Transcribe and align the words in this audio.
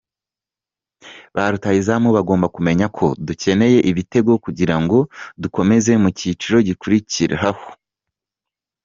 Ba 1.35 1.45
rutahizamu 1.51 2.07
bagomba 2.17 2.47
kumenya 2.55 2.85
ko 2.97 3.05
dukeneye 3.27 3.79
ibitego 3.91 4.31
kugira 4.45 4.75
ngo 4.83 4.97
dukomeze 5.41 5.91
mu 6.01 6.09
cyiciro 6.17 6.57
gikurikiraho. 6.67 7.65